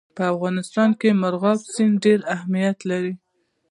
په 0.15 0.23
افغانستان 0.33 0.89
کې 0.99 1.09
مورغاب 1.21 1.59
سیند 1.73 1.95
ډېر 2.05 2.19
اهمیت 2.35 2.77
لري. 2.89 3.13